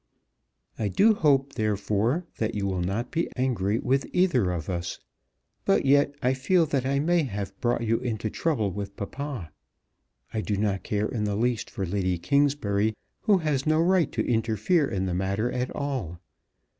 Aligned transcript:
I 0.79 0.87
do 0.87 1.13
hope, 1.13 1.53
therefore, 1.53 2.25
that 2.39 2.55
you 2.55 2.65
will 2.65 2.81
not 2.81 3.11
be 3.11 3.29
angry 3.35 3.77
with 3.77 4.07
either 4.13 4.49
of 4.49 4.67
us. 4.67 4.97
But 5.63 5.85
yet 5.85 6.15
I 6.23 6.33
feel 6.33 6.65
that 6.65 6.87
I 6.87 6.97
may 6.97 7.21
have 7.21 7.55
brought 7.61 7.83
you 7.83 7.99
into 7.99 8.27
trouble 8.31 8.71
with 8.71 8.95
papa. 8.95 9.51
I 10.33 10.41
do 10.41 10.57
not 10.57 10.81
care 10.81 11.07
in 11.07 11.25
the 11.25 11.35
least 11.35 11.69
for 11.69 11.85
Lady 11.85 12.17
Kingsbury, 12.17 12.95
who 13.21 13.37
has 13.45 13.67
no 13.67 13.79
right 13.79 14.11
to 14.13 14.25
interfere 14.27 14.87
in 14.87 15.05
the 15.05 15.13
matter 15.13 15.51
at 15.51 15.69
all. 15.75 16.19